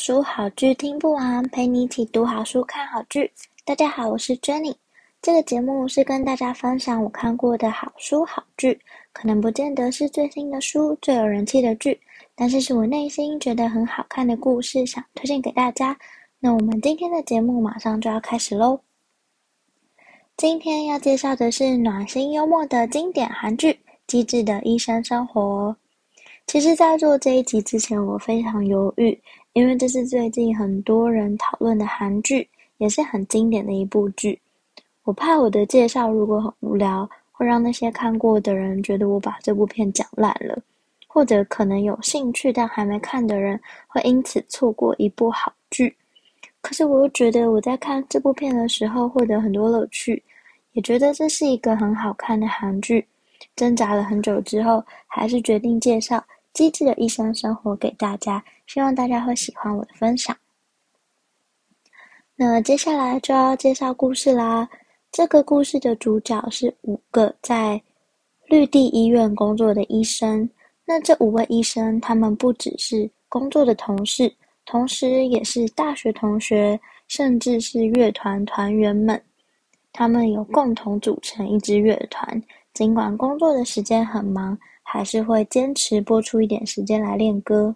[0.00, 3.30] 书好剧听不完，陪你一起读好书看好剧。
[3.66, 4.74] 大家好，我是 Jenny。
[5.20, 8.80] 这个节目是跟大家分享我看过的好书好剧，
[9.12, 12.00] 可能不见得是最新的书、最有人气的剧，
[12.34, 15.94] 但是是我内心觉得很好看的故事，想推荐给大家。
[16.38, 18.80] 那我们今天的节目马上就要开始喽。
[20.38, 23.72] 今天要介绍的是暖心幽默的经典韩剧
[24.06, 25.68] 《机智的医生生活》。
[26.46, 29.16] 其实，在做这一集之前，我非常犹豫，
[29.52, 34.40] 因为这是最近很多人讨论的韩剧，也是很经典的一部剧。
[35.02, 40.56] 我怕我的介绍如果很无聊，会让那些看过的人觉得我把这部片讲烂了，
[41.08, 45.96] 或者可能有兴趣但还没看的人会因此错过一部好剧。
[46.60, 50.22] 可是，我又觉得我在看这部片的时候获得很多乐趣，
[50.72, 53.04] 也觉得这是一个很好看的韩剧。
[53.56, 56.22] 挣扎了很久之后，还是决定介绍。
[56.52, 60.36] 机智的医生生活给大家，希望大家会喜欢我的分享。
[62.36, 64.68] 那接下来就要介绍故事啦。
[65.10, 67.82] 这个故事的主角是五个在
[68.46, 70.48] 绿地医院工作的医生。
[70.84, 74.32] 那这五位医生，他们不只是工作的同事，
[74.66, 79.20] 同时也是大学同学，甚至是乐团团员们。
[79.92, 82.40] 他们有共同组成一支乐团，
[82.72, 84.56] 尽管工作的时间很忙。
[84.82, 87.72] 还是会坚持拨出一点时间来练歌。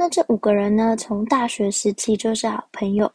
[0.00, 3.10] 那这五个人呢，从大学时期就是好朋友，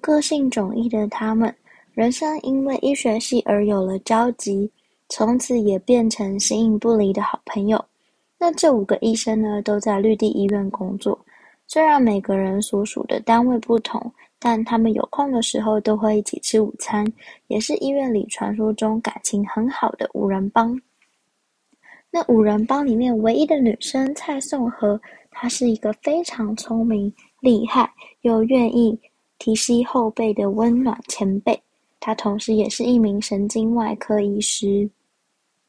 [0.00, 1.54] 个性迥异的他们，
[1.92, 4.72] 人生因为医学系而有了交集，
[5.10, 7.84] 从此也变成形影不离的好朋友。
[8.38, 11.18] 那这五个医生呢，都在绿地医院工作，
[11.66, 17.04] 虽然每个人所属的单位不同，但他们有空的时候都会一起吃午餐，
[17.48, 20.80] 也是医院里传说中感情很好的五人帮。
[22.10, 24.98] 那五人帮里面唯一的女生蔡颂和，
[25.38, 27.92] 他是一个非常聪明、厉害
[28.22, 28.98] 又愿意
[29.38, 31.60] 提携后辈的温暖前辈。
[32.00, 34.88] 他同时也是一名神经外科医师。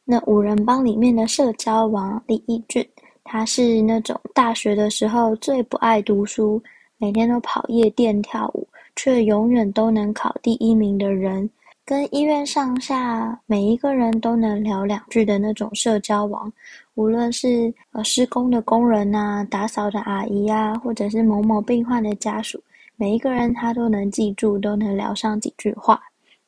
[0.06, 2.88] 那五人帮里面的社交王李义俊，
[3.26, 6.64] 他是那种大学的时候最不爱读书，
[6.98, 11.50] 每天都跑夜店跳舞，却永远都能考第一名的人。
[11.88, 16.52] 跟医院上下每一个人都能聊两句的那种社交网，
[16.96, 22.62] 无论是呃施工的工人呐、打扫的阿姨、啊，或者是某某病患的家属，
[22.98, 25.98] 每一个人他都能记住，都能聊上几句话。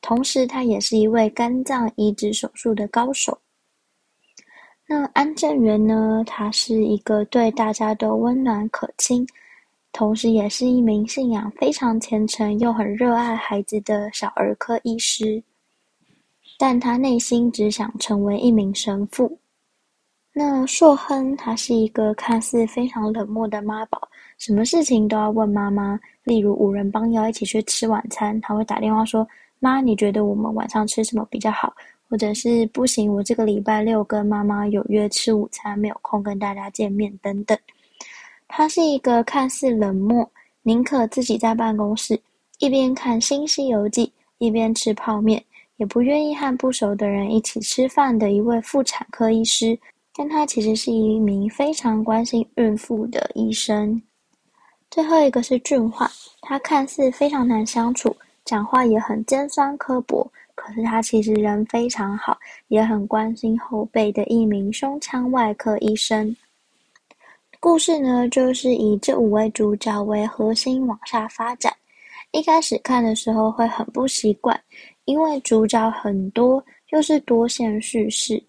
[0.02, 3.38] 同时，他也是一位肝脏移植手术的高手。
[4.86, 6.22] 那安正元呢？
[6.26, 9.26] 他是一个对大家都温暖可亲，
[9.92, 15.42] 同时，也是一名信仰非常虔诚又很热爱孩子的小儿科医师，
[16.58, 19.38] 但他内心只想成为一名神父。
[20.32, 24.00] 那硕亨，他是一个看似非常冷漠的妈宝，
[24.38, 25.98] 什么事情都要问妈妈。
[26.22, 29.26] 例如五人帮要一起去吃晚餐，他会打电话说
[29.58, 31.74] ：“妈，你觉得我们晚上吃什么比较好？”
[32.08, 37.58] 或者是“不行，我这个礼拜六跟妈妈有约吃午餐，没有空跟大家见面”等等。
[38.52, 40.28] 他是一个看似冷漠，
[40.62, 42.20] 宁可自己在办公室
[42.58, 44.06] 一边看《新西游记》
[44.38, 45.42] 一边吃泡面，
[45.76, 49.78] 也不愿意和不熟的人一起吃饭的一位妇产科医师。
[50.12, 54.02] 但他其实是一名非常关心孕妇的医生。
[54.90, 56.10] 最后一个是俊焕，
[56.42, 62.36] 他看似非常难相处，讲话也很尖酸刻薄，可是他其实人非常好，
[62.66, 66.36] 也很关心后辈的一名胸腔外科医生。
[67.62, 71.70] 故事呢，就是以这五位主角为核心往下发展。
[72.32, 74.58] 一开始看的时候会很不习惯，
[75.04, 78.42] 因为主角很多，又是多线叙事，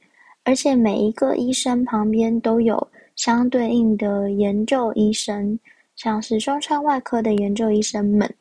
[0.46, 2.88] 而且每一个医生旁边都有
[3.18, 5.60] 相对应的研究医生，
[5.98, 8.34] 像是胸腔外科的研究医生们、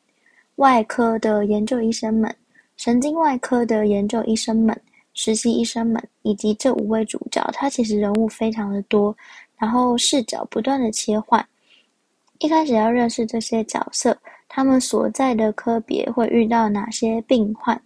[0.55, 2.33] 外科的研究医生们、
[2.77, 4.79] 神经外科的研究医生们、
[5.13, 9.13] 实习医生们，以及这五位主角，他其实人物非常的多。
[9.61, 11.47] 然后视角不断的切换，
[12.39, 14.17] 一开始要认识这些角色，
[14.49, 17.79] 他们所在的科别会遇到哪些病患，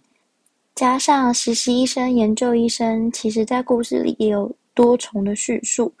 [0.74, 5.92] 加上实习医生、研究医生，其实在故事里也有多重的叙述，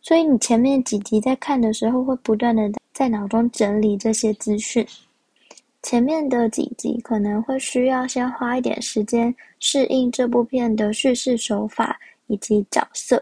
[0.00, 4.86] 所以你前面几集在看的时候，会不断的在脑中整理这些资讯。
[5.82, 11.98] 前面的几集可能会需要先花一点时间适应这部片的叙事手法
[12.28, 13.20] 以及角色，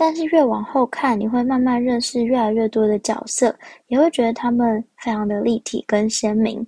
[0.00, 3.54] 但是越往后看，你会慢慢认识越来越多的角色，
[3.88, 6.66] 也会觉得他们非常的立体跟鲜明。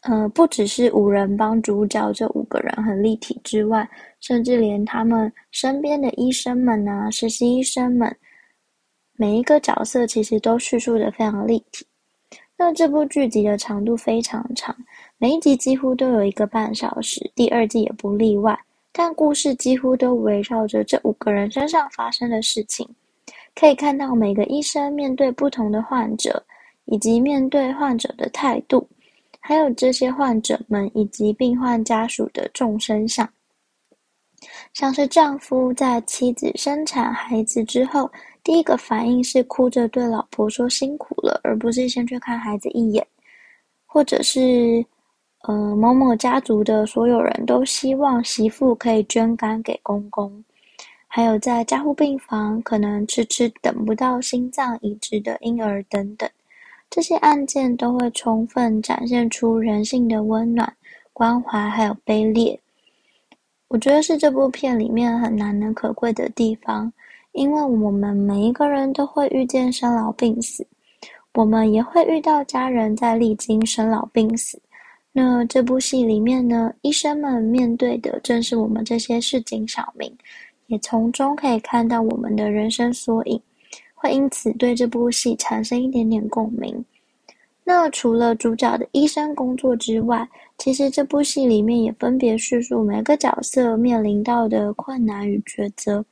[0.00, 8.12] 呃，不只是五人帮主角这五个人很立体之外，甚至连他们身边的医生们啊，实习医生们，
[9.12, 11.86] 每一个角色其实都叙述的非常立体。
[12.58, 14.76] 那这部剧集的长度非常长，
[15.16, 18.58] 每一集几乎都有一个半小时，第二季也不例外。
[18.92, 22.86] 但故事几乎都围绕着这五个人身上发生的事情，
[23.54, 26.44] 可以看到每个医生面对不同的患者，
[26.84, 28.86] 以及面对患者的态度。
[29.40, 33.28] 还有这些患者们以及病患家属的众生相，
[34.72, 38.08] 像是丈夫在妻子生产孩子之后，
[38.44, 43.02] 第一个反应是哭着对老婆说辛苦了，而不是先去看孩子一眼；
[43.84, 44.84] 或者是，
[45.42, 50.30] 呃，某某家族的所有人都希望媳妇可以捐肝给公公；
[51.08, 56.30] 还有在加护病房可能迟迟等不到心脏移植的婴儿等等。
[56.88, 60.72] 这些案件都会充分展现出人性的温暖、
[61.12, 62.56] 关怀，还有卑劣。
[63.66, 66.92] 我觉得是这部片里面很难能可贵的地方，
[67.32, 70.64] 因为我们每一个人都会遇见生老病死，
[71.34, 74.61] 我们也会遇到家人在历经生老病死。
[75.12, 80.10] 那这部戏里面呢，医生们面对的正是我们这些市井小民，
[80.68, 83.40] 也从中可以看到我们的人生缩影。
[83.94, 86.84] 会因此对这部戏产生一点点共鸣。
[87.62, 90.28] 那除了主角的医生工作之外，
[90.58, 96.04] 其实这部戏里面也分别叙述每个角色面临到的困难与抉择，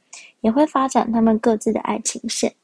[0.42, 2.54] 也会发展他们各自的爱情线。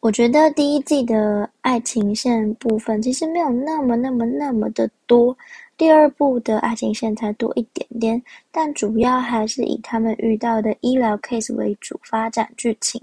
[0.00, 5.36] 我觉得第一季的爱情线部分其实没有那么、那么、那么的多。
[5.76, 12.98] 第二部的爱情线才多一点点，但主要还是以他们遇到的医疗 case 为主发展剧情，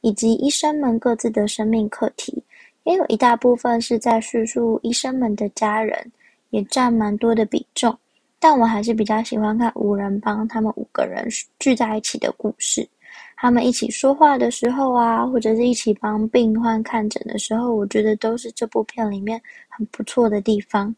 [0.00, 2.42] 以及医生们各自的生命课题，
[2.84, 6.10] 也有一大部分是在叙述医生们的家人，
[6.48, 7.94] 也占蛮多的比重。
[8.38, 12.88] 但我还是比较喜欢看五人帮他们五个人聚在一起的故事，
[13.36, 20.94] 他们一起说话的时候啊，或者是一起帮病患看诊的时候，我觉得都是这部片里面很不错的地方。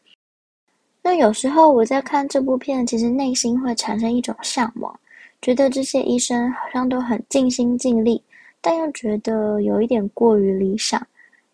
[1.02, 4.98] 那有时候我在看这部片，其实内心会产生一种向往，
[5.40, 8.22] 觉得这些医生好像都很尽心尽力，
[8.60, 11.04] 但又觉得有一点过于理想，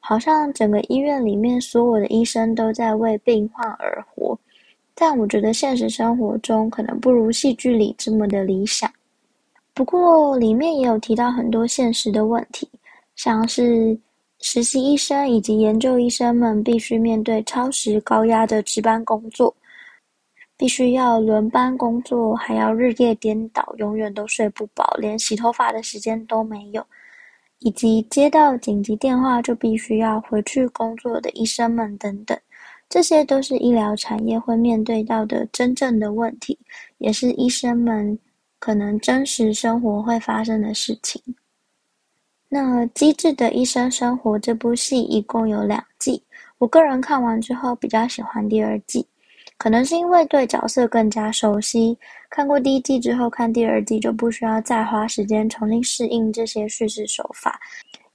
[0.00, 4.38] 好像整个医院里面所有的医生都在为病患而活，
[4.94, 8.91] 但我觉得现实生活中可能不如戏剧里这么的理想。
[9.75, 12.69] 不过里面也有提到很多现实的问题，
[13.17, 13.99] 像是。
[14.45, 19.55] 实习医生以及研究医生们必须面对超时高压的值班工作，
[20.57, 26.85] 必须要轮班工作，还要日夜颠倒，永远都睡不饱，连洗头发的时间都没有，
[27.61, 32.37] 以及接到紧急电话就必须要回去工作的医生们等等，
[32.89, 36.59] 这些都是医疗产业会面对到的真正的问题，
[36.99, 38.19] 也是医生们
[38.62, 41.20] 可能真实生活会发生的事情。
[42.49, 46.23] 那《机智的医生生活》这部戏一共有两季，
[46.59, 49.04] 我个人看完之后比较喜欢第二季，
[49.59, 51.99] 可能是因为对角色更加熟悉，
[52.31, 57.59] 看过第一季之后看第二季就不需要再花时间重新适应这些叙事手法，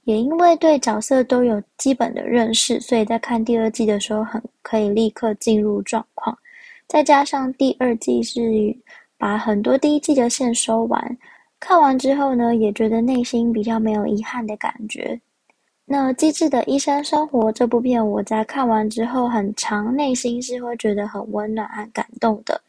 [0.04, 6.38] 也因为对角色都有基本的认识，所以在看第二季的时候很可以立刻进入状况，
[6.86, 8.74] 再加上第二季是
[9.18, 11.18] 把很多第一季的线收完。
[11.60, 15.20] 看完之后呢，也觉得内心比较没有遗憾的感觉。
[15.84, 22.60] 那《机智的医生生活》这部片，我在看完之后，很常内心是会觉得很温暖和感动的。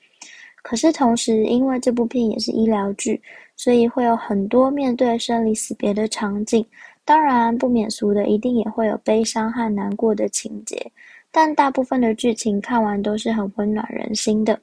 [0.61, 3.21] 可是同时，因为这部片也是医疗剧，
[3.55, 6.65] 所以会有很多面对生离死别的场景。
[7.05, 10.91] 当然，不免俗的，一定也会有悲伤和难过的情节。
[11.31, 14.59] 但大部分的剧情看完都是很温暖人心的，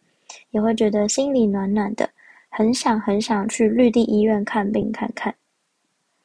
[0.56, 2.08] 也会觉得心里暖暖的。
[2.48, 5.34] 很想很想去绿地医院看病看看。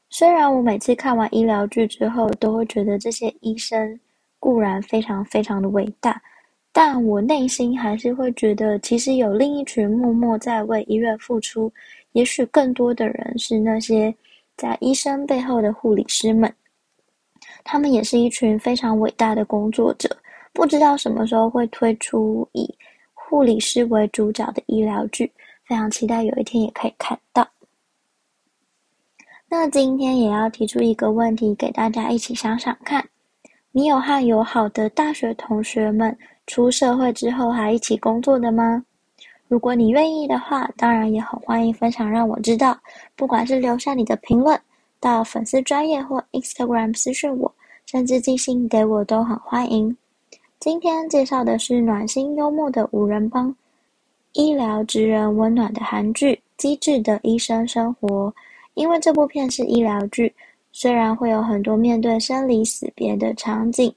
[0.09, 3.99] 虽然我每次看完医疗剧之后，都会觉得这些医生
[4.39, 6.21] 固然非常非常的伟大，
[6.71, 11.69] 但我内心还是会觉得，其实有另一群默默在为医院付出，
[12.13, 14.15] 也许更多的人是那些
[14.55, 16.49] 在医生背后的护理师们。
[17.65, 20.09] 他们也是一群非常伟大的工作者。
[20.53, 22.73] 不知道什么时候会推出以
[23.31, 25.31] 护理师为主角的医疗剧。
[25.63, 27.47] 非常期待有一天也可以看到。
[29.47, 33.07] 那今天也要提出一个问题给大家一起想想看：
[33.71, 38.83] 你有和友好的大学同学们出社会之后还一起工作的吗？
[39.47, 42.77] 如果你愿意的话，当然也很欢迎分享让我知道，
[43.15, 44.59] 不管是留下你的评论，
[44.99, 47.49] 到粉丝专业或 Instagram 私讯我，
[47.85, 49.95] 甚至寄信给我都很欢迎。
[50.61, 53.51] 今天介绍的是暖心幽默的五人帮，
[54.33, 58.27] 医疗职人温暖的韩剧《机智的医生生活》。
[58.75, 60.31] 因为这部片是医疗剧，
[60.71, 63.91] 虽然会有很多面对生离死别的场景，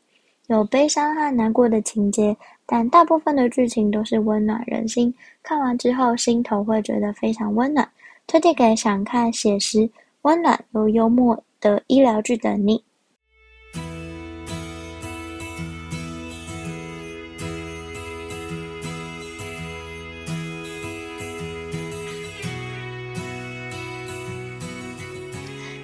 [0.46, 5.14] 有悲伤和难过的情节，但大部分的剧情都是温暖人心。
[5.42, 7.86] 看完之后，心头会觉得非常温暖，
[8.26, 9.86] 推荐给想看写实、
[10.22, 12.82] 温暖又幽默的医疗剧的你。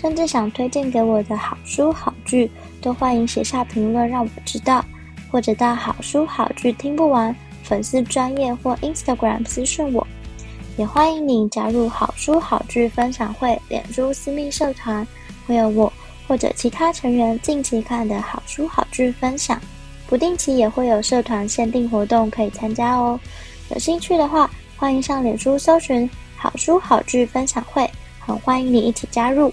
[0.00, 2.48] 甚至想推荐给我的好书好剧，
[2.80, 4.84] 都欢迎写下评论让我知道，
[5.28, 10.06] 或者到好书好剧听不完粉丝专页或 Instagram 私讯我，
[10.76, 15.04] 也欢迎你加入好书好剧分享会脸书私密社团，
[15.48, 15.92] 会有我
[16.28, 19.60] 或者其他成员近期看的好书好剧分享，
[20.06, 23.18] 不定期也会有社团限定活动可以参加哦。
[23.70, 27.90] 有兴趣的话，欢迎上脸书搜寻好书好剧分享会，
[28.20, 29.52] 很欢迎你一起加入。